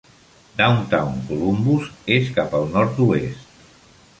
[0.61, 3.53] Downtown Columbus és cap al nord-oest.